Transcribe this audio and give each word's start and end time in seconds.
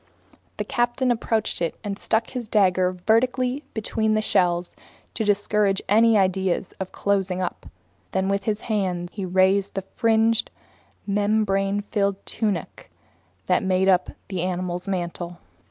The 0.57 0.63
captain 0.65 1.11
approached 1.11 1.61
and 1.83 1.99
stuck 1.99 2.31
his 2.31 2.47
dagger 2.47 2.93
vertically 3.05 3.63
between 3.75 4.15
the 4.15 4.21
shells 4.23 4.75
to 5.13 5.23
discourage 5.23 5.79
any 5.87 6.17
ideas 6.17 6.73
about 6.79 6.91
closing; 6.91 7.47
then 8.11 8.27
with 8.27 8.45
his 8.45 8.61
hands 8.61 9.11
he 9.13 9.25
raised 9.27 9.75
the 9.75 9.83
fringed, 9.83 10.49
membrane 11.05 11.81
filled 11.91 12.15
tunic 12.25 12.89
that 13.45 13.61
made 13.61 13.87
up 13.87 14.09
the 14.27 14.41
animal's 14.41 14.87
mantle. 14.87 15.37